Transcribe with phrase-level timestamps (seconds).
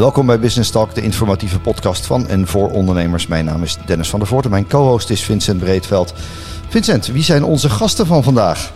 [0.00, 3.26] Welkom bij Business Talk, de informatieve podcast van en voor ondernemers.
[3.26, 6.14] Mijn naam is Dennis van der Voort en mijn co-host is Vincent Breedveld.
[6.68, 8.72] Vincent, wie zijn onze gasten van vandaag?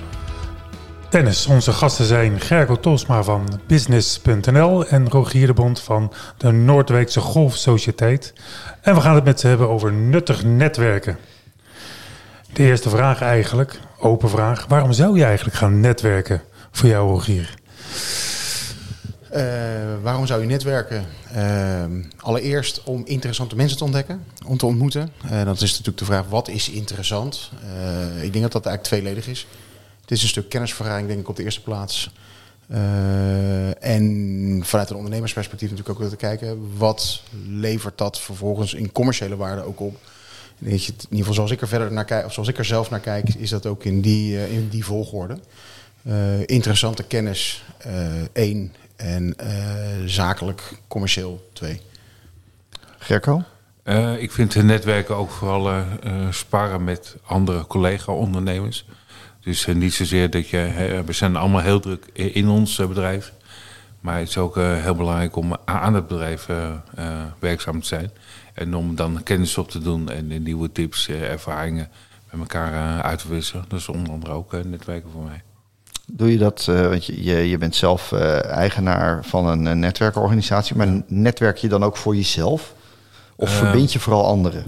[1.09, 7.21] Dennis, onze gasten zijn Gerco Tosma van Business.nl en Rogier de Bond van de Noordwijkse
[7.21, 8.33] Golfsociëteit.
[8.81, 11.19] En we gaan het met ze hebben over nuttig netwerken.
[12.53, 14.67] De eerste vraag eigenlijk, open vraag.
[14.69, 17.55] Waarom zou je eigenlijk gaan netwerken voor jou, Rogier?
[19.35, 19.41] Uh,
[20.03, 21.05] waarom zou je netwerken?
[21.37, 21.85] Uh,
[22.17, 25.13] allereerst om interessante mensen te ontdekken, om te ontmoeten.
[25.25, 27.51] Uh, dat is natuurlijk de vraag, wat is interessant?
[28.21, 29.47] ik denk dat dat eigenlijk tweeledig is.
[30.01, 32.11] Het is een stuk kennisvergaring, denk ik, op de eerste plaats.
[33.79, 36.77] en vanuit een ondernemersperspectief natuurlijk ook willen kijken...
[36.77, 39.97] wat levert dat vervolgens in commerciële waarde ook op?
[40.59, 43.01] in ieder geval zoals ik er verder naar kijk, of zoals ik er zelf naar
[43.01, 45.39] kijk, is dat ook in die, in die volgorde.
[46.47, 47.65] interessante kennis,
[48.33, 48.73] één.
[48.97, 51.81] En uh, zakelijk, commercieel twee.
[52.99, 53.43] Gerco?
[53.85, 55.83] Uh, ik vind netwerken ook vooral uh,
[56.31, 58.87] sparren met andere collega-ondernemers.
[59.41, 61.03] Dus niet zozeer dat je...
[61.07, 63.33] we zijn allemaal heel druk in ons bedrijf.
[64.01, 66.47] Maar het is ook heel belangrijk om aan het bedrijf
[67.39, 68.11] werkzaam te zijn.
[68.55, 71.89] En om dan kennis op te doen en nieuwe tips, ervaringen
[72.31, 73.65] met elkaar uit te wisselen.
[73.69, 75.43] Dat is onder andere ook netwerken voor mij.
[76.07, 80.77] Doe je dat, uh, want je, je bent zelf uh, eigenaar van een, een, netwerkorganisatie,
[80.77, 82.75] maar netwerk je dan ook voor jezelf?
[83.37, 84.65] Of uh, verbind je vooral anderen?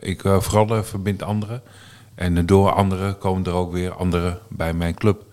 [0.00, 1.62] ik vooral verbind anderen.
[2.14, 5.24] En door anderen komen er ook weer anderen bij mijn club.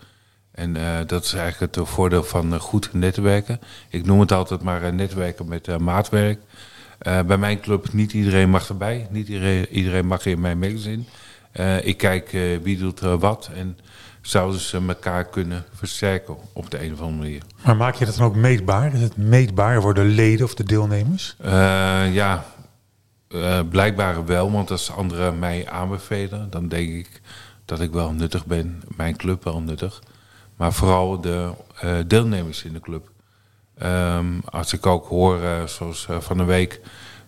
[0.51, 0.73] En
[1.07, 3.59] dat is eigenlijk het voordeel van goed netwerken.
[3.89, 6.39] Ik noem het altijd maar netwerken met maatwerk.
[6.99, 9.07] bij mijn club, niet iedereen mag erbij.
[9.09, 11.03] Niet iedereen, iedereen mag in mijn magazine.
[11.83, 13.77] ik kijk wie doet wat en
[14.21, 17.41] zouden ze elkaar kunnen versterken op de een of andere manier.
[17.63, 18.93] Maar maak je dat dan ook meetbaar?
[18.93, 21.35] Is het meetbaar voor de leden of de deelnemers?
[21.45, 22.45] Uh, ja,
[23.29, 27.21] uh, blijkbaar wel, want als anderen mij aanbevelen, dan denk ik
[27.65, 30.01] dat ik wel nuttig ben, mijn club wel nuttig.
[30.55, 31.51] Maar vooral de
[31.83, 33.11] uh, deelnemers in de club.
[33.83, 36.81] Um, als ik ook hoor, zoals van de week,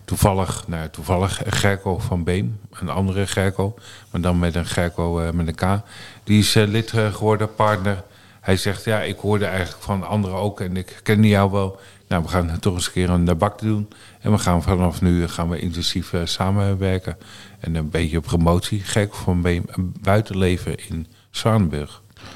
[0.04, 3.74] toevallig, nou, toevallig Gerco van Beem, een andere Gerco,
[4.10, 5.82] maar dan met een Gerco uh, met een K.
[6.24, 8.02] Die is uh, lid geworden, partner.
[8.40, 11.80] Hij zegt, ja, ik hoorde eigenlijk van anderen ook en ik ken jou wel.
[12.08, 13.88] Nou, we gaan toch eens een keer een bak doen.
[14.20, 17.16] En we gaan vanaf nu gaan we intensief samenwerken.
[17.60, 19.64] En een beetje promotie, Gerco van Beem,
[20.00, 21.06] buitenleven in.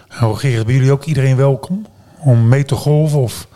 [0.09, 1.87] Rogier, hebben jullie ook iedereen welkom
[2.19, 3.21] om mee te golven?
[3.21, 3.49] Of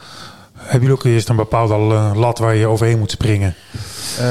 [0.60, 1.74] hebben jullie ook eerst een bepaalde
[2.18, 3.54] lat waar je overheen moet springen?
[4.18, 4.24] Uh,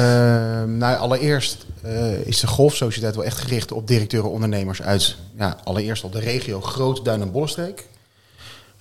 [0.63, 6.03] nou, allereerst uh, is de Golfsociëteit wel echt gericht op directeuren ondernemers uit ja, allereerst
[6.03, 7.87] al de regio Groot Duin en Bollenstreek.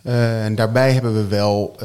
[0.03, 1.77] Uh, en daarbij hebben we wel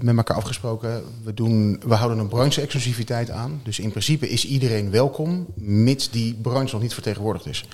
[0.00, 3.60] met elkaar afgesproken, we, doen, we houden een branche-exclusiviteit aan.
[3.64, 7.64] Dus in principe is iedereen welkom, mits die branche nog niet vertegenwoordigd is.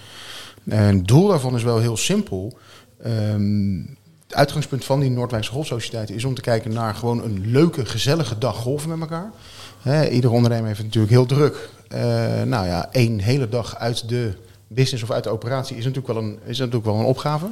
[0.69, 2.59] En het doel daarvan is wel heel simpel.
[3.07, 7.85] Um, het uitgangspunt van die Noordwijkse Golfsociëteit is om te kijken naar gewoon een leuke,
[7.87, 9.31] gezellige dag golven met elkaar.
[9.81, 11.71] Hè, ieder ondernemer heeft natuurlijk heel druk.
[11.95, 12.01] Uh,
[12.43, 14.35] nou ja, één hele dag uit de
[14.67, 17.47] business of uit de operatie is natuurlijk wel een, is natuurlijk wel een opgave.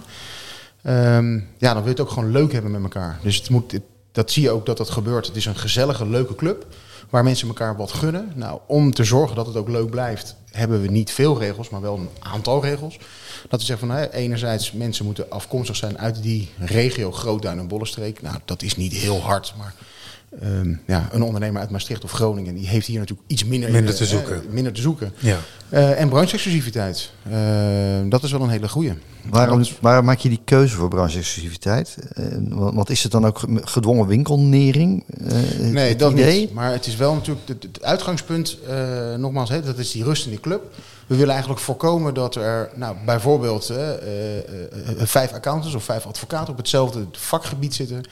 [0.86, 3.18] Um, ja, dan wil je het ook gewoon leuk hebben met elkaar.
[3.22, 3.78] Dus het moet,
[4.12, 5.26] dat zie je ook dat dat gebeurt.
[5.26, 6.66] Het is een gezellige, leuke club
[7.14, 8.32] waar mensen elkaar wat gunnen.
[8.34, 11.80] Nou, om te zorgen dat het ook leuk blijft, hebben we niet veel regels, maar
[11.80, 12.98] wel een aantal regels.
[13.48, 17.68] Dat we zeggen van hè, enerzijds mensen moeten afkomstig zijn uit die regio Grootduin en
[17.68, 18.22] Bollenstreek.
[18.22, 19.74] Nou, dat is niet heel hard, maar
[20.42, 23.94] Um, ja, een ondernemer uit Maastricht of Groningen, die heeft hier natuurlijk iets minder, minder
[23.94, 24.42] te zoeken.
[24.46, 25.12] Uh, minder te zoeken.
[25.18, 25.38] Ja.
[25.68, 27.34] Uh, en branche-exclusiviteit, uh,
[28.08, 28.94] dat is wel een hele goede.
[29.30, 31.96] Waarom, waarom maak je die keuze voor branche-exclusiviteit?
[32.48, 35.04] want is het dan ook gedwongen winkelnering?
[35.58, 36.40] nee, dat idee?
[36.40, 36.52] niet.
[36.52, 38.58] Maar het is wel natuurlijk het, het uitgangspunt,
[39.16, 40.62] nogmaals, hè, dat is die rust in die club.
[41.06, 43.94] We willen eigenlijk voorkomen dat er nou, bijvoorbeeld uh, uh,
[44.98, 48.02] vijf accountants of vijf advocaten op hetzelfde vakgebied zitten.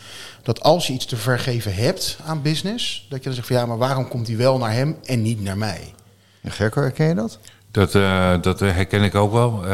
[0.42, 3.66] Dat als je iets te vergeven hebt aan business, dat je dan zegt van ja,
[3.66, 5.94] maar waarom komt die wel naar hem en niet naar mij?
[6.40, 7.38] Ja, Gerco, herken je dat?
[7.70, 7.92] Dat,
[8.42, 9.64] dat herken ik ook wel.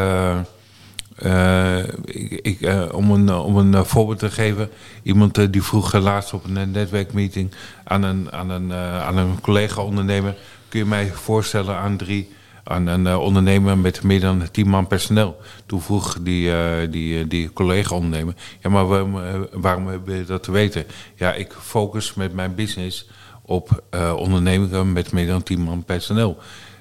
[2.05, 4.71] ik, ik, om een, om een voorbeeld te geven,
[5.03, 7.51] iemand die vroeg laatst op een netwerkmeeting
[7.85, 10.37] aan een, aan een, aan een collega-ondernemer:
[10.69, 12.29] kun je mij voorstellen aan drie
[12.69, 15.41] aan een uh, ondernemer met meer dan tien man personeel.
[15.67, 19.21] Toen vroeg die, uh, die, die collega-ondernemer: Ja, maar waarom,
[19.53, 20.85] waarom heb je dat te weten?
[21.15, 23.09] Ja, ik focus met mijn business
[23.43, 23.83] op
[24.17, 26.39] ondernemingen met meer dan tien man personeel.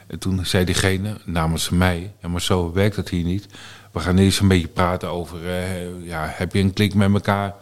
[0.07, 3.47] En toen zei diegene namens mij: Ja, maar zo werkt het hier niet.
[3.91, 5.39] We gaan eerst een beetje praten over:
[6.03, 7.55] ja, heb je een klik met elkaar?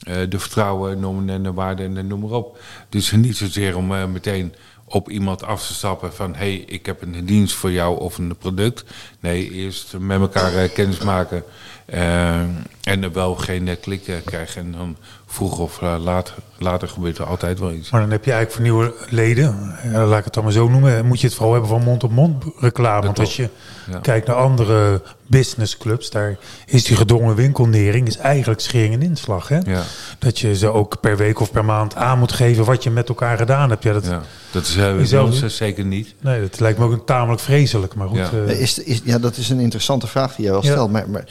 [0.00, 2.58] eh, de vertrouwen, normen en de waarden en noem maar op.
[2.88, 4.54] Dus niet zozeer om eh, meteen
[4.92, 6.34] op iemand af te stappen van...
[6.34, 8.84] hey, ik heb een dienst voor jou of een product.
[9.20, 11.44] Nee, eerst met elkaar uh, kennis maken...
[11.90, 14.62] en er wel geen net klik krijgen.
[14.62, 14.96] En dan
[15.26, 17.90] vroeg of later, later gebeurt er altijd wel iets.
[17.90, 21.06] Maar dan heb je eigenlijk voor nieuwe leden, laat ik het dan maar zo noemen...
[21.06, 23.06] moet je het vooral hebben van mond-op-mond reclame.
[23.06, 23.48] Want als je
[23.90, 23.98] ja.
[23.98, 29.48] kijkt naar andere businessclubs, daar is die gedwongen winkelnering is eigenlijk schering en inslag.
[29.48, 29.58] Hè?
[29.58, 29.82] Ja.
[30.18, 33.08] Dat je ze ook per week of per maand aan moet geven wat je met
[33.08, 33.82] elkaar gedaan hebt.
[33.82, 34.22] Ja, dat, ja,
[34.52, 36.14] dat is uh, zelf zeker niet.
[36.20, 37.94] Nee, dat lijkt me ook een tamelijk vreselijk.
[37.94, 38.30] Maar goed, ja.
[38.32, 40.90] Uh, is, is, ja, dat is een interessante vraag die jij wel stelt.
[40.90, 41.24] Maar, maar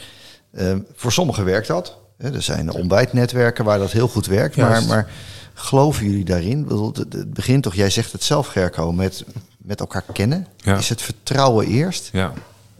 [0.94, 1.98] voor sommigen werkt dat.
[2.18, 4.56] Er zijn ontbijtnetwerken waar dat heel goed werkt.
[4.56, 5.10] Maar, maar
[5.54, 6.66] geloven jullie daarin?
[6.94, 9.24] Het begint toch, jij zegt het zelf Gerco, met,
[9.58, 10.46] met elkaar kennen.
[10.56, 10.76] Ja.
[10.76, 12.08] Is het vertrouwen eerst?
[12.12, 12.32] Ja,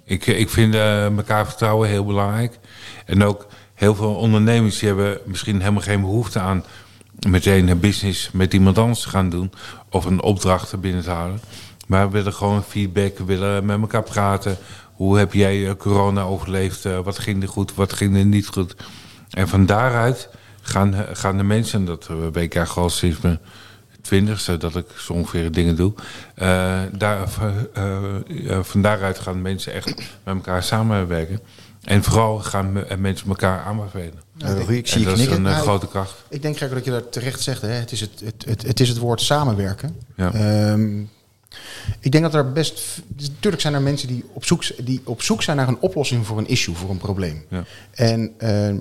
[0.04, 2.58] ik, ik vind uh, elkaar vertrouwen heel belangrijk.
[3.06, 6.64] En ook heel veel ondernemers die hebben misschien helemaal geen behoefte aan
[7.28, 9.52] meteen een business met iemand anders te gaan doen.
[9.90, 11.40] Of een opdracht binnen te halen.
[11.86, 14.56] Maar we willen gewoon feedback, we willen met elkaar praten.
[15.00, 16.84] Hoe heb jij corona overleefd?
[16.84, 18.74] Uh, wat ging er goed, wat ging er niet goed?
[19.30, 20.28] En van daaruit
[20.62, 23.38] gaan, gaan de mensen, dat WK Galsisme
[24.02, 25.92] twintigste dat ik zo ongeveer dingen doe.
[26.36, 27.28] Uh, daar,
[28.28, 29.94] uh, van daaruit gaan mensen echt
[30.24, 31.40] met elkaar samenwerken.
[31.82, 34.22] En vooral gaan mensen elkaar aanbevelen.
[34.68, 35.16] Ik zie en dat knikken.
[35.16, 36.24] is een Nou, grote kracht.
[36.28, 37.62] Ik denk Gregor, dat je dat terecht zegt.
[37.62, 37.68] Hè?
[37.68, 39.96] Het, is het, het, het, het is het woord samenwerken.
[40.16, 40.32] Ja.
[40.32, 41.02] Ehm,
[42.00, 43.02] ik denk dat er best.
[43.16, 46.38] Natuurlijk zijn er mensen die op, zoek, die op zoek zijn naar een oplossing voor
[46.38, 47.44] een issue, voor een probleem.
[47.48, 47.64] Ja.
[47.90, 48.74] En uh,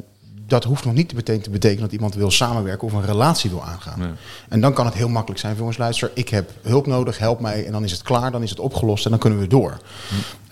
[0.45, 3.63] dat hoeft nog niet meteen te betekenen dat iemand wil samenwerken of een relatie wil
[3.63, 4.00] aangaan.
[4.00, 4.12] Nee.
[4.50, 6.12] En dan kan het heel makkelijk zijn voor ons luister.
[6.13, 7.66] Ik heb hulp nodig, help mij.
[7.66, 9.77] En dan is het klaar, dan is het opgelost en dan kunnen we door.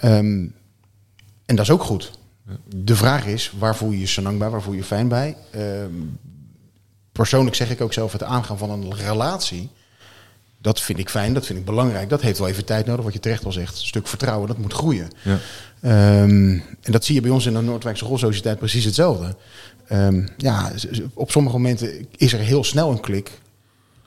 [0.04, 0.54] Um,
[1.46, 2.12] en dat is ook goed.
[2.66, 5.38] De vraag is, waar voel je je senang bij, waar voel je je fijn bij?
[5.56, 6.20] Um,
[7.12, 9.70] persoonlijk zeg ik ook zelf, het aangaan van een relatie...
[10.68, 12.10] Dat vind ik fijn, dat vind ik belangrijk.
[12.10, 13.80] Dat heeft wel even tijd nodig, wat je terecht al zegt.
[13.80, 15.08] Een stuk vertrouwen, dat moet groeien.
[15.22, 15.40] Ja.
[16.22, 19.36] Um, en dat zie je bij ons in de Noordwijkse Golfsociëteit precies hetzelfde.
[19.92, 20.72] Um, ja,
[21.14, 23.32] op sommige momenten is er heel snel een klik.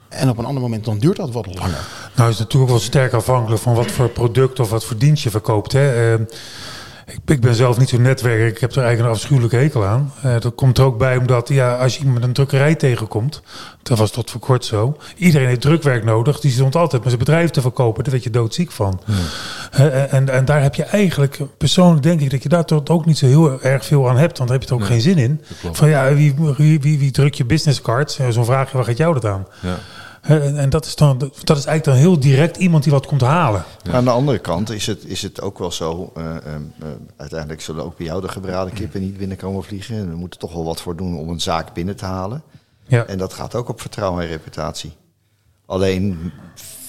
[0.09, 1.87] En op een ander moment dan duurt dat wat langer.
[2.15, 5.23] Nou is het natuurlijk wel sterk afhankelijk van wat voor product of wat voor dienst
[5.23, 5.71] je verkoopt.
[5.71, 6.13] Hè.
[6.13, 6.25] Uh,
[7.11, 8.47] ik, ik, ben zelf niet zo'n netwerker.
[8.47, 10.13] Ik heb er eigenlijk een afschuwelijke hekel aan.
[10.25, 13.41] Uh, dat komt er ook bij omdat ja, als je iemand met een drukkerij tegenkomt,
[13.83, 14.97] dat was tot voor kort zo.
[15.15, 16.39] Iedereen heeft drukwerk nodig.
[16.39, 18.03] Die stond altijd met zijn bedrijf te verkopen.
[18.03, 19.01] Daar werd je doodziek van.
[19.05, 19.15] Hmm.
[19.79, 23.05] Uh, en, en daar heb je eigenlijk, persoonlijk denk ik dat je daar toch ook
[23.05, 24.37] niet zo heel erg veel aan hebt.
[24.37, 25.41] Want daar heb je er ook Nee, geen zin in.
[25.71, 28.19] Van ja, wie, wie, wie, wie drukt je businesscards?
[28.29, 29.47] Zo'n vraagje, waar gaat jou dat aan?
[29.59, 29.79] Ja.
[30.21, 33.63] En, dat, is dan, dat is eigenlijk dan heel direct iemand die wat komt halen.
[33.91, 36.11] Aan de andere kant is het, is het ook wel zo.
[36.17, 36.87] Uh, uh,
[37.17, 39.95] uiteindelijk zullen ook bij jou de gebraden kippen niet binnenkomen vliegen.
[39.95, 42.43] En we moeten toch wel wat voor doen om een zaak binnen te halen.
[42.87, 43.05] Ja.
[43.05, 44.93] En dat gaat ook op vertrouwen en reputatie.
[45.65, 46.31] Alleen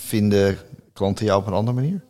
[0.06, 0.58] vinden
[0.93, 2.00] klanten jou op een andere manier?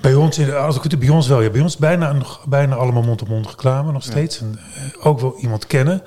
[0.00, 2.74] Bij ons, in als ik het bij ons wel, ja, bij ons bijna, nog, bijna
[2.74, 4.40] allemaal mond-op-mond reclame nog steeds.
[4.40, 6.02] En, uh, ook wel iemand kennen.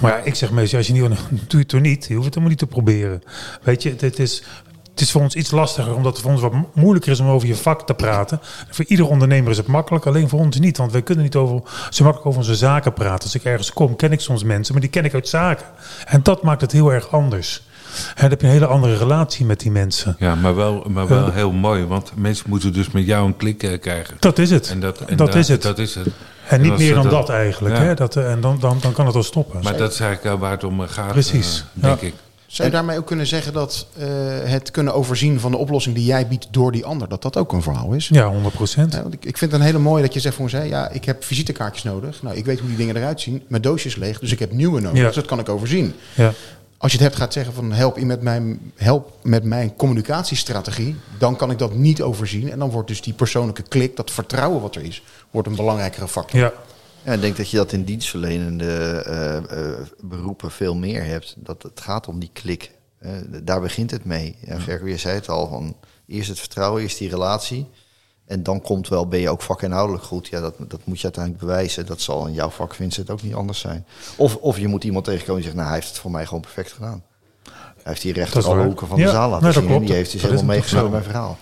[0.00, 2.06] Maar ja, ik zeg meestal, als je niet wil, doe je het toch niet.
[2.06, 3.22] Je hoeft het helemaal niet te proberen.
[3.62, 4.42] Weet je, het, het, is,
[4.90, 7.48] het is voor ons iets lastiger, omdat het voor ons wat moeilijker is om over
[7.48, 8.40] je vak te praten.
[8.70, 10.76] Voor ieder ondernemer is het makkelijk, alleen voor ons niet.
[10.76, 13.24] Want wij kunnen niet over, zo makkelijk over onze zaken praten.
[13.24, 15.66] Als ik ergens kom, ken ik soms mensen, maar die ken ik uit zaken.
[16.04, 17.62] En dat maakt het heel erg anders.
[18.08, 20.16] En dan heb je een hele andere relatie met die mensen.
[20.18, 21.84] Ja, maar wel, maar wel heel mooi.
[21.84, 24.16] Want mensen moeten dus met jou een klik uh, krijgen.
[24.18, 24.70] Dat is het.
[24.70, 25.62] En dat, en dat da, is het.
[25.62, 26.06] Dat is het.
[26.48, 27.76] En niet meer dan dat- dat, eigenlijk.
[27.76, 27.82] Ja.
[27.82, 27.94] Hè?
[27.94, 29.60] Dat, eh, en dan, dan, dan kan het wel stoppen.
[29.62, 32.06] Maar dat is eigenlijk uh, waar het om gaat, Precies, uh, denk ja.
[32.06, 32.14] ik.
[32.46, 34.06] Zou je daarmee ook kunnen zeggen dat uh,
[34.44, 37.52] het kunnen overzien van de oplossing die jij biedt door die ander, dat dat ook
[37.52, 38.08] een verhaal is?
[38.08, 38.92] Ja, 100 procent.
[38.92, 40.88] Ja, want ik, ik vind het een hele mooie dat je zegt voor ons, ja,
[40.90, 42.22] ik heb visitekaartjes nodig.
[42.22, 43.42] Nou, ik weet hoe die dingen eruit zien.
[43.48, 44.98] Mijn doosje is leeg, dus ik heb nieuwe nodig.
[44.98, 45.06] Ja.
[45.06, 45.94] Dus dat kan ik overzien.
[46.14, 46.32] Ja.
[46.78, 50.96] Als je het hebt gaat zeggen van help, je met mijn, help met mijn communicatiestrategie,
[51.18, 52.50] dan kan ik dat niet overzien.
[52.50, 56.08] En dan wordt dus die persoonlijke klik, dat vertrouwen wat er is, wordt een belangrijkere
[56.08, 56.40] factor.
[56.40, 56.52] Ja.
[57.02, 61.34] Ja, ik denk dat je dat in dienstverlenende uh, uh, beroepen veel meer hebt.
[61.38, 62.70] Dat het gaat om die klik.
[63.02, 63.10] Uh,
[63.42, 64.36] daar begint het mee.
[64.46, 67.66] Ja, Gerco, je zei het al, van eerst het vertrouwen, eerst die relatie.
[68.28, 70.28] En dan komt wel, ben je ook vakinhoudelijk goed.
[70.28, 71.86] Ja, dat, dat moet je uiteindelijk bewijzen.
[71.86, 73.86] Dat zal in jouw vak, Vincent, ook niet anders zijn.
[74.16, 76.40] Of, of je moet iemand tegenkomen die zegt, nou, hij heeft het voor mij gewoon
[76.40, 77.02] perfect gedaan.
[77.44, 79.62] Hij heeft die rechter alle hoeken van ja, de zaal laten nee, zien.
[79.62, 79.80] klopt.
[79.80, 81.38] En die heeft dus dat helemaal meegespeeld bij verhaal.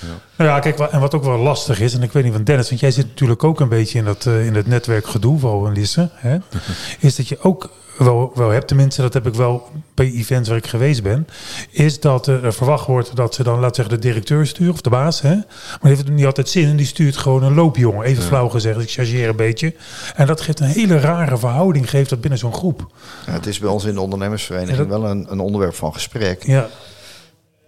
[0.00, 0.06] Ja.
[0.36, 2.68] Nou ja, kijk, en wat ook wel lastig is, en ik weet niet van Dennis,
[2.68, 5.72] want jij zit natuurlijk ook een beetje in dat, uh, in het netwerkgedoe, vooral in
[5.72, 6.38] Lisse, hè,
[6.98, 10.58] is dat je ook wel, wel heb, tenminste, dat heb ik wel bij events waar
[10.58, 11.26] ik geweest ben,
[11.70, 14.90] is dat er verwacht wordt dat ze dan, laat zeggen, de directeur sturen of de
[14.90, 15.20] baas.
[15.20, 15.34] Hè?
[15.34, 18.04] Maar die heeft niet altijd zin en die stuurt gewoon een loopjongen.
[18.04, 19.74] Even flauw gezegd, ik chargeer een beetje.
[20.16, 22.86] En dat geeft een hele rare verhouding, geeft dat binnen zo'n groep.
[23.26, 26.42] Ja, het is bij ons in de ondernemersvereniging dat- wel een, een onderwerp van gesprek.
[26.46, 26.68] Ja,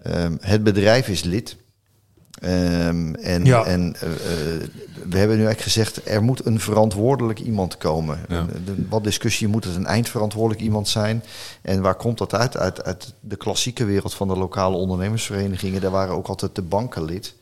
[0.02, 1.56] Ehm, het bedrijf is lid.
[2.40, 3.64] Ehm, en Ja.
[3.64, 4.60] en eh, eh,
[5.10, 8.18] we hebben nu eigenlijk gezegd, er moet een verantwoordelijk iemand komen.
[8.28, 8.46] Ja.
[8.64, 11.22] De- wat discussie, moet het een eindverantwoordelijk iemand zijn?
[11.62, 12.56] En waar komt dat uit?
[12.56, 15.80] Uit, uit de klassieke wereld van de lokale ondernemersverenigingen.
[15.80, 17.34] Daar waren ook altijd de banken lid.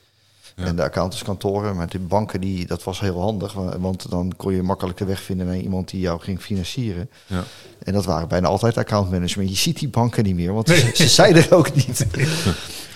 [0.56, 0.64] Ja.
[0.64, 1.76] En de accountantskantoren.
[1.76, 3.52] Maar de banken, die, dat was heel handig.
[3.52, 7.10] wa- Want dan kon je makkelijk de weg vinden naar iemand die jou ging financieren.
[7.26, 7.44] Ja.
[7.82, 9.50] En dat waren bijna altijd accountmanagement.
[9.50, 12.06] Je ziet die banken niet meer, want ze, ze zijn er ook niet.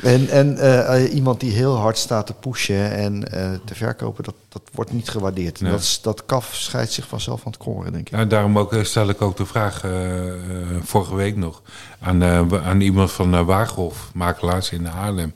[0.03, 4.25] En, en eh, eh, iemand die heel hard staat te pushen en eh, te verkopen,
[4.25, 5.61] dat, dat wordt niet gewaardeerd.
[5.61, 5.73] En Ja.
[5.73, 8.15] Dat, is- dat kaf scheidt zich vanzelf van het koren, denk ik.
[8.17, 10.37] Ja, daarom ook, eh, stel ik ook de vraag, eh, eh,
[10.83, 11.63] vorige week nog,
[12.01, 12.25] aan,
[12.65, 15.35] aan iemand van uh, Waaghof, makelaars in Haarlem.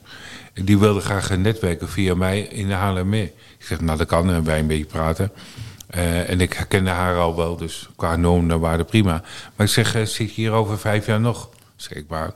[0.55, 3.25] Die wilde graag netwerken via mij in Haarlem mee.
[3.59, 5.33] Ik zeg, nou dat kan, en wij een beetje praten.
[5.87, 9.23] En ik herkende haar al wel, dus qua norm en waarde prima.
[9.57, 11.49] Maar ik zeg, zit je hier over vijf jaar nog?
[11.77, 12.33] Zeg ik, maar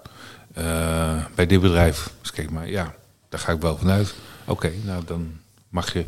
[1.35, 2.11] bij dit bedrijf.
[2.35, 2.95] Ik, maar ja,
[3.29, 4.15] daar ga ik wel vanuit.
[4.45, 5.33] Oké, nou dan
[5.69, 6.07] mag je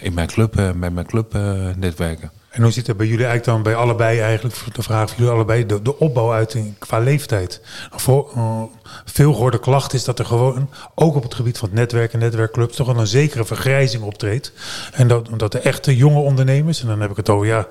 [0.00, 2.30] in mijn club, eh, bij mijn club eh, netwerken.
[2.50, 5.32] En hoe ziet het bij jullie eigenlijk dan bij allebei eigenlijk, de vraag van jullie
[5.32, 7.60] allebei, de, de opbouw uit in, qua leeftijd?
[7.90, 8.62] Voor, eh,
[9.04, 12.18] veel gehoorde klacht is dat er gewoon, ook op het gebied van het netwerk en
[12.18, 14.52] netwerkclubs, toch wel een zekere vergrijzing optreedt.
[14.92, 17.66] En dat, dat de echte jonge ondernemers, en dan heb ik het over, ja,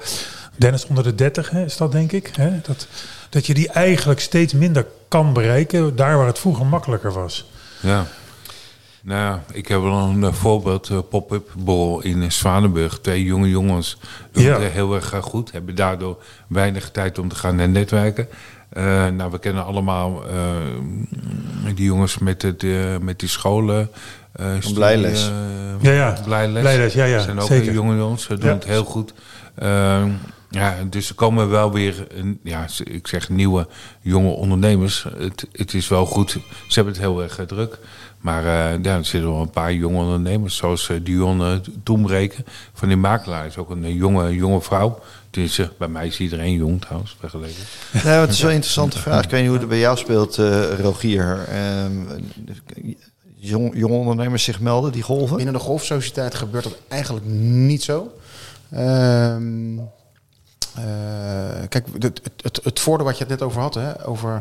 [0.55, 2.88] Dennis onder de 30 hè, is dat denk ik, hè, dat,
[3.29, 7.50] dat je die eigenlijk steeds minder kan bereiken, daar waar het vroeger makkelijker was.
[7.81, 8.05] Ja.
[9.03, 13.00] Nou, ja, ik heb wel een eh, voorbeeld, eh, pop-up borrel in Zwanenburg.
[13.00, 13.98] Twee jonge jongens
[14.32, 14.60] doen Ja.
[14.60, 15.51] het heel erg goed.
[15.51, 18.27] Hebben daardoor weinig tijd om te gaan naar netwerken.
[18.70, 20.36] Eh, nou, we kennen allemaal eh,
[21.75, 22.63] die jongens met, het,
[23.01, 23.89] met die scholen.
[24.32, 25.32] eh, studie, Blijles.
[25.82, 26.18] Ja, ja.
[26.25, 26.60] Blijles.
[26.62, 27.74] Blijles, ja, ja, zijn ook zeker.
[27.74, 28.24] jonge jongens.
[28.24, 28.53] Ze doen Ja.
[28.56, 29.13] het heel goed.
[29.56, 30.10] Ehm,
[30.50, 33.68] ja, dus er komen wel weer, een, ja, ik zeg nieuwe
[34.01, 35.06] jonge ondernemers.
[35.18, 36.32] Het, het is wel goed.
[36.32, 36.39] Ze
[36.74, 37.79] hebben het heel erg druk.
[38.20, 42.46] Maar eh, ja, er zitten wel een paar jonge ondernemers, zoals eh, Dion uh, Toenbreken
[42.74, 43.46] van die makelaar.
[43.46, 45.00] Is ook een eh, jonge, jonge vrouw.
[45.30, 47.64] Dus, bij mij is iedereen jong trouwens, vergeleken.
[48.04, 49.24] Nou, het is wel een interessante vraag.
[49.24, 51.46] Ik weet niet hoe het bij jou speelt, eh, Rogier.
[51.48, 52.22] Ehm,
[53.36, 55.36] jong, jonge ondernemers zich melden, die golven?
[55.36, 58.12] Binnen de golfsociëteit gebeurt dat eigenlijk niet zo.
[58.72, 59.78] Ehm,
[60.76, 64.40] eh, kijk, het, het, het, het voordeel wat je het net over had, hè, over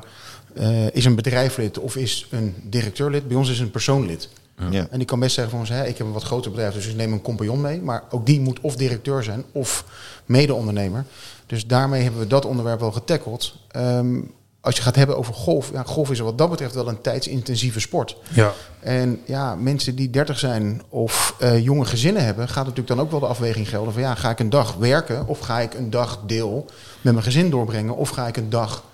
[0.55, 4.29] eh, is een bedrijflid of is een directeurlid, bij ons is een persoonlid.
[4.71, 4.87] Ja.
[4.91, 6.87] En die kan best zeggen van ons, hè, ik heb een wat groter bedrijf, dus
[6.87, 7.81] ik neem een compagnon mee.
[7.81, 9.85] Maar ook die moet of directeur zijn of
[10.25, 11.05] mede-ondernemer.
[11.47, 13.55] Dus daarmee hebben we dat onderwerp wel getackeld.
[13.69, 14.21] Ehm,
[14.61, 17.81] als je gaat hebben over golf, ja, golf is wat dat betreft wel een tijdsintensieve
[17.81, 18.17] sport.
[18.29, 18.53] Ja.
[18.81, 23.11] En ja, mensen die 30 zijn of eh, jonge gezinnen hebben, gaat natuurlijk dan ook
[23.11, 25.91] wel de afweging gelden van ja, ga ik een dag werken of ga ik een
[25.91, 26.67] dag deel
[27.01, 28.85] met mijn gezin doorbrengen of ga ik een dag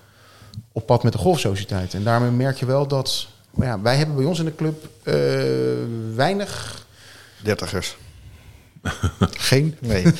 [0.73, 1.95] op pad met de golfsociëteit.
[1.95, 4.89] En daarmee merk je wel dat maar ja, wij hebben bij ons in de club
[5.03, 5.15] eh,
[6.15, 6.87] weinig.
[7.43, 7.97] Dertigers.
[9.19, 9.77] Geen?
[9.81, 10.05] Nee.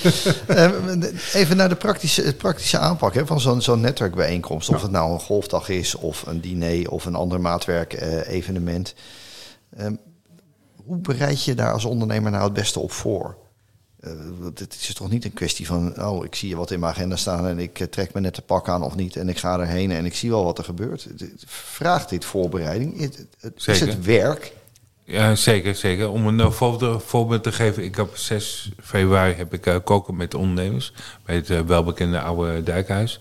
[0.47, 4.69] Ehm, even naar de praktische, het praktische aanpak hè, van zo'n zo'n netwerkbijeenkomst.
[4.69, 8.95] Of het nou een golfdag is, of een diner, of een ander maatwerk-evenement.
[9.77, 9.95] Ehm,
[10.85, 13.37] hoe bereid je daar als ondernemer nou het beste op voor?
[14.07, 17.17] Uh, het is toch niet een kwestie van, oh, ik zie wat in mijn agenda
[17.17, 19.59] staan en ik uh, trek me net de pak aan of niet en ik ga
[19.59, 21.09] erheen en ik zie wel wat er gebeurt.
[21.47, 23.01] Vraagt dit voorbereiding?
[23.01, 23.27] Het,
[23.67, 24.53] is het werk?
[25.05, 26.11] Ja, zeker, zeker.
[26.11, 30.17] Om een uh, voorbeeld, voorbeeld, te geven, ik heb 6 februari heb ik uh, koken
[30.17, 30.93] met ondernemers
[31.25, 33.21] bij het uh, welbekende oude dijkhuis.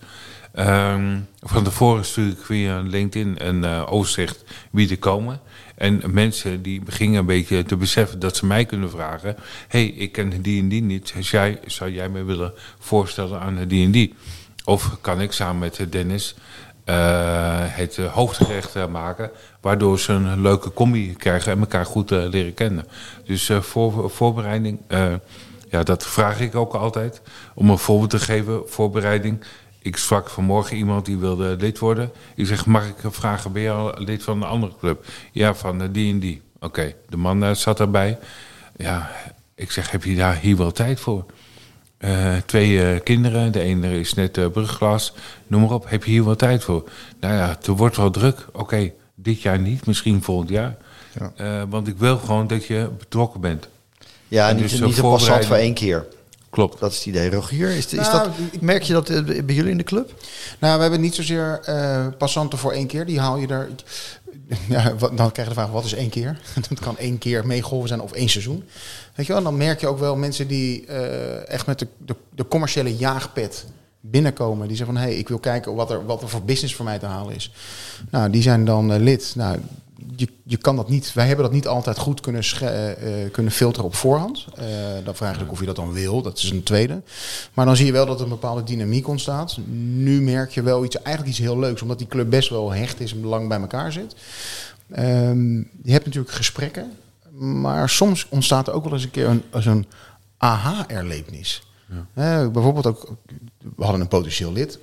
[0.60, 5.40] Um, van tevoren stuur ik via LinkedIn een uh, overzicht wie er komen.
[5.76, 9.36] En mensen die beginnen een beetje te beseffen dat ze mij kunnen vragen:
[9.68, 11.14] hey, ik ken die en die niet.
[11.66, 14.14] Zou jij me willen voorstellen aan die en die?
[14.66, 16.36] Of kan ik samen met Dennis
[16.86, 16.96] uh,
[17.60, 22.86] het hoofdgerecht uh, maken, waardoor ze een leuke combi krijgen en elkaar goed leren kennen.
[23.26, 24.80] Dus voor, voorbereiding,
[25.70, 27.22] ja, dat vraag ik ook altijd.
[27.54, 29.44] Om een voorbeeld te geven, voorbereiding.
[29.84, 32.12] Ik sprak vanmorgen iemand die wilde lid worden.
[32.36, 35.06] Ik zeg, mag ik vragen, ben je al lid van een andere club?
[35.32, 36.42] Ja, van die en die.
[36.56, 36.96] Oké, okay.
[37.10, 38.18] de man zat erbij.
[38.76, 39.12] Ja,
[39.56, 41.26] ik zeg, heb je daar hier wel tijd voor?
[42.00, 45.14] Uh, twee uh, kinderen, de ene is net uh, brugglas,
[45.48, 45.90] noem maar op.
[45.90, 46.90] Heb je hier wel tijd voor?
[47.20, 48.46] Nou ja, het wordt wel druk.
[48.48, 50.76] Oké, okay, dit jaar niet, misschien volgend jaar.
[51.36, 51.68] Ja.
[51.68, 53.68] want ik wil gewoon dat je betrokken bent.
[54.28, 56.06] Ja, en niet, dus, niet een passant voor één keer.
[56.54, 56.80] Klopt.
[56.80, 57.30] Dat is het idee.
[57.32, 60.14] Rogier, is, is Nou, dat, ik- merk je dat eh, bij jullie in de club?
[60.60, 63.06] Nou, we hebben niet zozeer eh, passanten voor één keer.
[63.06, 63.70] Die haal je er.
[64.70, 66.40] Ja, wat- dan krijg je de vraag: wat is één keer?
[66.70, 68.64] Dat kan één keer meegolven zijn of één seizoen.
[69.16, 69.38] Weet je wel?
[69.42, 72.96] En dan merk je ook wel mensen die eh, echt met de, de, de commerciële
[72.96, 73.66] jaagpet
[74.00, 74.68] binnenkomen.
[74.68, 76.86] Die zeggen van: hé, hey, ik wil kijken wat er, wat er voor business voor
[76.86, 77.52] mij te halen is.
[78.10, 79.34] Nou, die zijn dan lid.
[79.36, 79.58] Nou,
[80.16, 82.92] je, je kan dat niet, wij hebben dat niet altijd goed kunnen, eh,
[83.24, 84.46] eh, kunnen filteren op voorhand.
[84.56, 84.66] Eh,
[85.04, 87.02] dan vraag ook of je dat dan wil, dat is een tweede.
[87.54, 89.58] Maar dan zie je wel dat er een bepaalde dynamiek ontstaat.
[89.76, 93.00] Nu merk je wel iets, eigenlijk iets heel leuks, omdat die club best wel hecht
[93.00, 94.16] is en lang bij elkaar zit.
[94.92, 96.92] Ehm, je hebt natuurlijk gesprekken,
[97.40, 99.86] maar soms ontstaat er ook wel eens een keer een, zo'n
[100.38, 101.64] aha-erlevenis.
[102.14, 103.16] Eh, bijvoorbeeld ook,
[103.76, 104.80] we hadden een potentieel lid.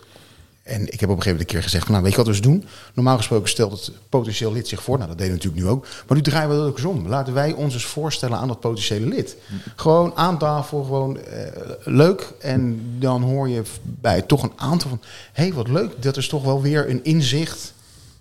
[0.71, 2.33] En ik heb op een gegeven moment een keer gezegd, nou weet je wat we
[2.33, 2.65] eens doen?
[2.95, 4.97] Normaal gesproken stelt het potentieel lid zich voor.
[4.97, 5.87] Nou, dat deden we natuurlijk nu ook.
[6.07, 7.09] Maar nu draaien we dat ook eens om.
[7.09, 9.37] Laten wij ons eens voorstellen aan dat potentiële lid.
[9.77, 11.47] Gewoon aan tafel, gewoon eh,
[11.85, 12.33] leuk.
[12.41, 15.01] En dan hoor je bij toch een aantal van...
[15.33, 17.73] hé, hey, wat leuk, dat is toch wel weer een inzicht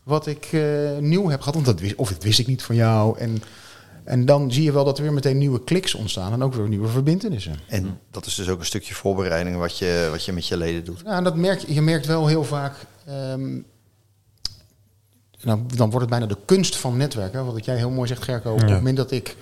[0.04, 0.62] wat ik eh,
[1.00, 1.54] nieuw heb gehad.
[1.54, 3.18] Want dat wist, of dat wist ik niet van jou.
[3.18, 3.42] En,
[4.10, 6.34] en dan zie je wel dat er weer meteen nieuwe kliks ontstaan.
[6.34, 7.60] En ook weer nieuwe verbindenissen.
[7.68, 10.84] En dat is dus ook een stukje voorbereiding wat je, wat je met je leden
[10.86, 11.02] doet.
[11.06, 11.74] Ja, en dat merk je.
[11.74, 12.74] Je merkt wel heel vaak.
[13.06, 13.58] ehm,
[15.42, 17.46] nou, dan wordt het bijna de kunst van netwerken.
[17.46, 18.52] Wat jij heel mooi zegt, Gerco.
[18.54, 19.36] Op het moment dat ik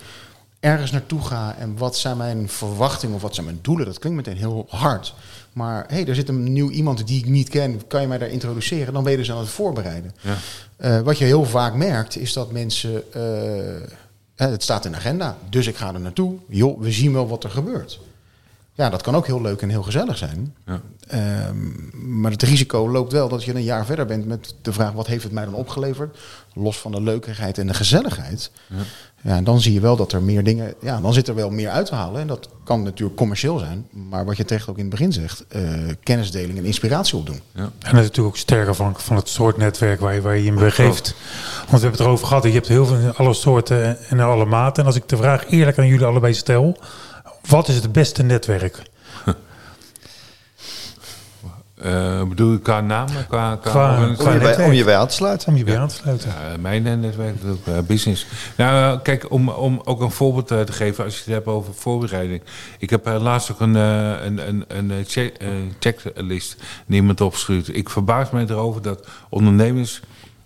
[0.59, 4.17] ergens naartoe ga en wat zijn mijn verwachtingen of wat zijn mijn doelen, dat klinkt
[4.17, 5.13] meteen heel hard.
[5.53, 8.17] Maar hé, hey, er zit een nieuw iemand die ik niet ken, kan je mij
[8.17, 8.93] daar introduceren?
[8.93, 10.15] Dan ben je dus aan het voorbereiden.
[10.21, 10.35] Ja.
[10.77, 13.13] Eh, wat je heel vaak merkt, is dat mensen.
[13.13, 13.89] eh,
[14.45, 16.35] het staat in de agenda, dus ik ga er naartoe.
[16.47, 17.99] Joh, we zien wel wat er gebeurt.
[18.77, 20.55] Ja, dat kan ook heel leuk en heel gezellig zijn.
[20.65, 20.81] Ja.
[21.07, 24.91] Ehm, maar het risico loopt wel dat je een jaar verder bent met de vraag:
[24.91, 26.17] wat heeft het mij dan opgeleverd?
[26.53, 28.51] Los van de leukigheid en de gezelligheid.
[29.21, 29.35] Ja.
[29.35, 30.73] en dan zie je wel dat er meer dingen.
[30.81, 32.21] Ja, dan zit er wel meer uit te halen.
[32.21, 33.87] En dat kan natuurlijk commercieel zijn.
[34.09, 35.61] Maar wat je terecht ook in het begin zegt: eh,
[36.03, 37.41] kennisdeling en inspiratie opdoen.
[37.51, 37.61] Ja.
[37.61, 40.45] En dat is natuurlijk ook sterk afhankelijk van het soort netwerk waar je, waar je
[40.45, 41.15] in begeeft.
[41.57, 42.43] Want we hebben het erover gehad.
[42.43, 44.81] Je hebt heel veel alle soorten en alle maten.
[44.81, 46.77] En als ik de vraag eerlijk aan jullie allebei stel.
[47.47, 48.81] Wat is het beste netwerk?
[51.85, 53.07] Uh, bedoel je qua naam?
[53.27, 55.47] Qua, qua, Qua- Om je, bij, om je bij aan te sluiten.
[55.47, 56.29] Om je bij aan te sluiten.
[56.29, 58.25] Ja, mijn eh, netwerk, uh, business.
[58.55, 62.41] Nou, kijk, om, om ook een voorbeeld te geven als je het hebt over voorbereiding.
[62.79, 65.37] Ik heb uh, laatst ook een, een, een, een check,
[65.79, 66.55] checklist
[66.85, 67.75] niemand opgestuurd.
[67.75, 70.01] Ik verbaas me erover dat ondernemers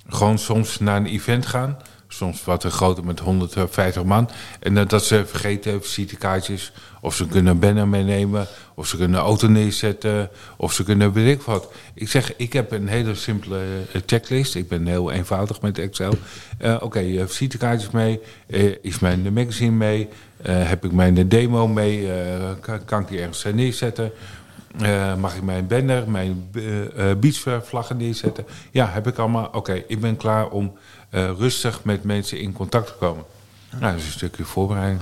[0.07, 1.77] gewoon soms naar een event gaan.
[2.07, 4.29] Soms wat groter met 150 man.
[4.59, 6.71] En dat ze vergeten visitekaartjes.
[7.03, 8.47] Of ze kunnen een banner meenemen.
[8.73, 10.29] Of ze kunnen een auto neerzetten.
[10.57, 11.73] Of ze kunnen weet ik wat.
[11.93, 13.59] Ik zeg, ik heb een hele simpele
[13.95, 14.55] uh, checklist.
[14.55, 16.13] Ik ben heel eenvoudig met Excel.
[16.61, 18.19] Uh, Oké, okay, uh, visitekaartjes mee.
[18.47, 20.09] Uh, is mijn magazine mee?
[20.41, 22.09] heb ik mijn demo mee?
[22.59, 24.11] Kan, kan, ik die ergens neerzetten?
[25.19, 26.49] mag ik mijn banner, mijn
[27.19, 28.45] beachvlaggen neerzetten?
[28.71, 29.49] Ja, heb ik allemaal.
[29.53, 30.73] Oké, ik ben klaar om
[31.11, 33.23] rustig met mensen in contact te komen.
[33.71, 35.01] Nou, dat is een stukje voorbereiding.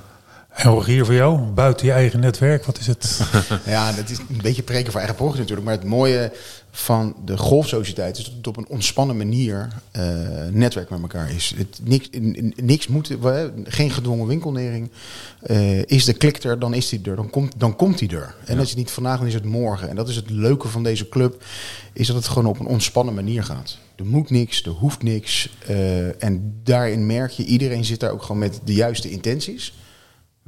[0.49, 3.21] En Rogier, voor jou, buiten je eigen netwerk, wat is het?
[3.65, 5.67] ja, dat is een beetje preken voor eigen pogen natuurlijk.
[5.67, 6.31] Maar het mooie
[6.71, 10.03] van de golfsociëteit is dat het op een ontspannen manier uh,
[10.51, 11.53] netwerk met elkaar is.
[11.57, 12.09] Het, niks,
[12.55, 13.17] niks moet,
[13.63, 14.89] geen gedwongen winkelnering.
[15.47, 18.35] Uh, is de klik er, dan is die er, dan komt, dan komt die er.
[18.45, 18.59] En ja.
[18.59, 19.89] als het niet vandaag, dan is het morgen.
[19.89, 21.43] En dat is het leuke van deze club,
[21.93, 23.77] is dat het gewoon op een ontspannen manier gaat.
[23.95, 25.49] Er moet niks, er hoeft niks.
[25.69, 29.73] Uh, en daarin merk je, iedereen zit daar ook gewoon met de juiste intenties.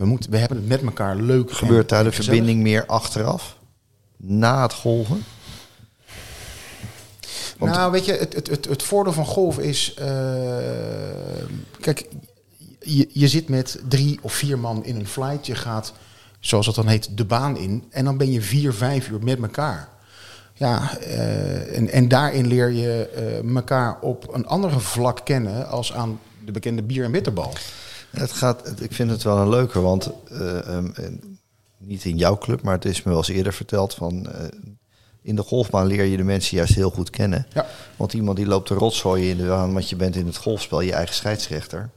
[0.02, 1.52] We, moeten, we hebben het met elkaar leuk.
[1.52, 3.58] Gebeurt daar de verbinding meer achteraf?
[4.18, 5.24] Na het golven?
[7.58, 9.96] Want nou, weet je, het, het, het, het voordeel van golf is...
[10.00, 10.06] Uh,
[11.80, 12.08] kijk,
[12.80, 15.46] je, je zit met drie of vier man in een flight.
[15.46, 15.94] Je gaat,
[16.40, 17.84] zoals dat dan heet, de baan in.
[17.90, 19.90] En dan ben je vier, vijf uur met elkaar.
[20.54, 23.10] Ja, uh, en, en daarin leer je
[23.44, 25.68] uh, elkaar op een andere vlak kennen...
[25.68, 27.54] als aan de bekende bier- en bitterbal.
[28.12, 30.94] Het gaat, ik vind het wel een leuke, want uh, um,
[31.78, 34.44] niet in jouw club, maar het is me wel eens eerder verteld van uh,
[35.22, 37.48] in de golfbaan leer je de mensen juist heel goed kennen.
[37.54, 37.68] Ja.
[37.96, 40.82] Want iemand die loopt de rotzooi in de baan, want je bent in het golfspel
[40.82, 41.90] je eigen scheidsrechter.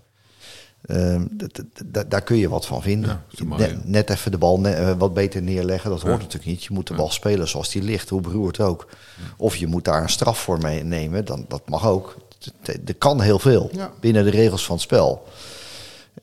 [0.91, 1.29] Um,
[2.07, 3.23] daar kun je wat van vinden.
[3.29, 6.23] Ja, mooi, net, net, even de bal uh, wat beter neerleggen, dat hoort ja.
[6.23, 6.65] natuurlijk niet.
[6.65, 8.89] Je moet de bal spelen zoals die ligt, hoe beroerd ook.
[9.37, 12.17] Of je moet daar een straf voor meenemen, dan, dat mag ook.
[12.87, 15.27] Er kan heel veel binnen de regels van het spel.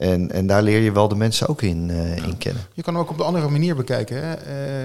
[0.02, 2.64] En, en daar leer je wel de mensen ook in, uh, in kennen.
[2.74, 4.24] Je kan hem ook op de andere manier bekijken.
[4.24, 4.36] Hè?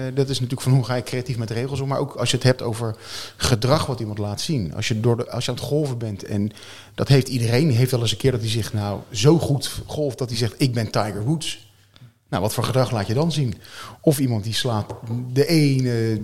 [0.07, 1.87] Uh, dat is natuurlijk van hoe ga je creatief met regels om.
[1.87, 2.95] Maar ook als je het hebt over
[3.37, 4.75] gedrag wat iemand laat zien.
[4.75, 6.23] Als je, door de, als je aan het golven bent.
[6.23, 6.51] En
[6.95, 7.67] dat heeft iedereen.
[7.67, 10.37] Die heeft wel eens een keer dat hij zegt, nou, zo goed golf dat hij
[10.37, 11.71] zegt, ik ben Tiger Woods.
[12.29, 13.55] Nou, wat voor gedrag laat je dan zien?
[14.01, 14.93] Of iemand die slaat
[15.33, 16.21] de ene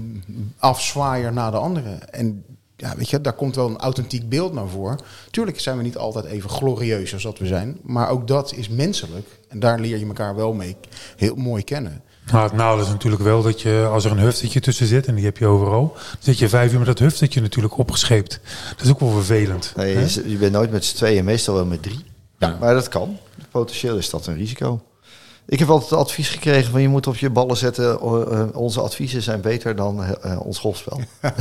[0.58, 1.92] afzwaaier na de andere.
[1.92, 2.44] En
[2.84, 5.00] ja, weet je, daar komt wel een authentiek beeld naar voren.
[5.32, 7.78] Tuurlijk zijn we niet altijd even glorieus als dat we zijn.
[7.84, 9.28] Maar ook dat is menselijk.
[9.48, 10.76] En daar leer je elkaar wel mee
[11.16, 12.02] heel mooi kennen.
[12.32, 15.16] Nou, het nadeel is natuurlijk wel dat je, als er een huftetje tussen zit, en
[15.16, 18.40] die heb je overal, dan zit je vijf uur met dat huftetje natuurlijk opgescheept.
[18.70, 19.74] Dat is ook wel vervelend.
[19.76, 19.96] Nee,
[20.28, 22.06] je bent nooit met z'n tweeën, meestal wel met drie.
[22.38, 22.58] Ja.
[22.60, 23.18] Maar dat kan.
[23.52, 24.82] Potentieel is dat een risico.
[25.46, 28.00] Ik heb altijd advies gekregen van je moet op je ballen zetten.
[28.02, 31.00] eh, onze adviezen zijn beter dan eh, eh, ons golfspel.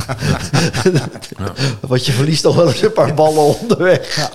[1.81, 4.29] Want je verliest nog wel eens een paar ballen onderweg.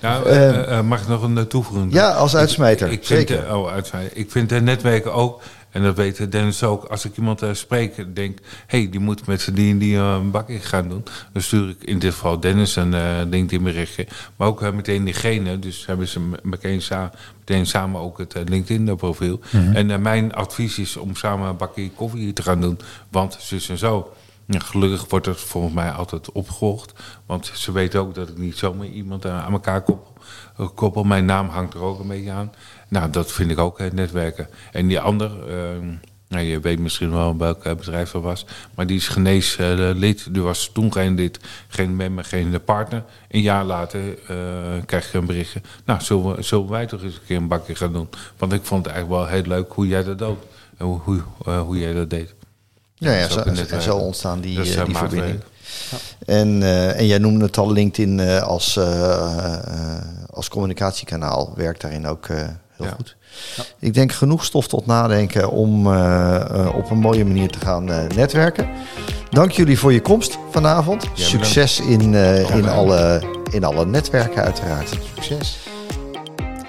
[0.00, 2.00] Ja, eh, eh, eh, mag ik nog een toevoeging doen?
[2.00, 2.86] Ja, als uitsmijter.
[2.86, 3.56] Ik, ik vind, zeker.
[3.56, 4.16] oh, uitsmijter.
[4.16, 5.42] Ik vind de netwerken ook,
[5.74, 9.26] en dat weet Dennis ook, als ik iemand uh, spreek, denk, hé, hey, die moet
[9.26, 11.04] met z'n die en die uh, een bakje gaan doen.
[11.32, 14.06] Dan stuur ik in dit geval Dennis een uh, LinkedIn berichtje.
[14.36, 19.40] Maar ook meteen diegene, dus hebben ze meteen, sa meteen samen ook het LinkedIn profiel.
[19.50, 19.74] Mm -hmm.
[19.74, 23.78] En mijn advies is om samen een bakje koffie te gaan doen, want zus en
[23.78, 24.12] zo.
[24.46, 26.92] Ja, gelukkig wordt het volgens mij altijd opgevolgd.
[27.26, 30.12] Want ze weten ook dat ik niet zomaar iemand aan elkaar koppel.
[30.74, 31.04] koppel.
[31.04, 32.52] Mijn naam hangt er ook een beetje aan.
[32.94, 34.48] Nou, dat vind ik ook netwerken.
[34.72, 35.88] En die ander, uh,
[36.28, 38.46] nou, je weet misschien wel welk bedrijf dat was.
[38.74, 40.26] Maar die is geneeslid.
[40.30, 43.04] Die was toen geen lid, geen member, geen partner.
[43.28, 44.36] Een jaar later uh,
[44.86, 45.60] krijg je een berichtje.
[45.84, 48.08] Nou, zullen, we, zullen wij toch eens een keer een bakje gaan doen?
[48.36, 50.38] Want ik vond het eigenlijk wel heel leuk hoe jij dat doet.
[50.76, 52.34] En hoe, hoe, uh, hoe jij dat deed.
[52.94, 55.40] Ja, ja zo, en zo ontstaan die, Dus, die verbinding.
[55.90, 55.96] Ja.
[56.26, 58.78] En, uh, en jij noemde het al LinkedIn uh, als,
[60.30, 61.52] als communicatiekanaal.
[61.56, 62.28] Werkt daarin ook
[62.76, 62.92] heel ja.
[62.92, 63.16] goed.
[63.56, 63.62] Ja.
[63.78, 65.86] Ik denk genoeg stof tot nadenken om
[66.66, 67.84] op een mooie manier te gaan
[68.14, 68.68] netwerken.
[69.30, 71.06] Dank jullie voor je komst vanavond.
[71.14, 72.14] Succes in,
[72.54, 74.88] in, alle, in alle netwerken uiteraard.
[75.14, 75.58] Succes.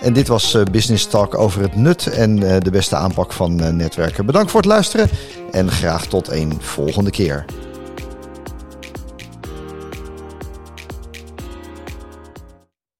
[0.05, 3.63] En dit was uh, Business Talk over het nut en uh, de beste aanpak van
[3.63, 4.25] uh, netwerken.
[4.25, 5.09] Bedankt voor het luisteren
[5.51, 7.45] en graag tot een volgende keer.